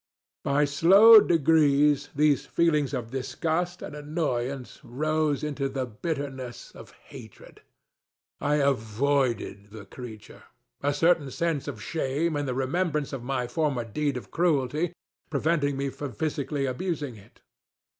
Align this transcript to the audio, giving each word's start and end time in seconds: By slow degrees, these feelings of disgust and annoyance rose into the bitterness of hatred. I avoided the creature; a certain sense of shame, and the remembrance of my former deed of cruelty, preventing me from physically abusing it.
By 0.43 0.65
slow 0.65 1.19
degrees, 1.21 2.09
these 2.15 2.47
feelings 2.47 2.91
of 2.91 3.11
disgust 3.11 3.83
and 3.83 3.95
annoyance 3.95 4.79
rose 4.83 5.43
into 5.43 5.69
the 5.69 5.85
bitterness 5.85 6.71
of 6.71 6.89
hatred. 7.13 7.61
I 8.39 8.55
avoided 8.55 9.69
the 9.69 9.85
creature; 9.85 10.45
a 10.81 10.95
certain 10.95 11.29
sense 11.29 11.67
of 11.67 11.83
shame, 11.83 12.35
and 12.35 12.47
the 12.47 12.55
remembrance 12.55 13.13
of 13.13 13.21
my 13.21 13.45
former 13.45 13.83
deed 13.83 14.17
of 14.17 14.31
cruelty, 14.31 14.91
preventing 15.29 15.77
me 15.77 15.89
from 15.91 16.13
physically 16.13 16.65
abusing 16.65 17.15
it. 17.15 17.41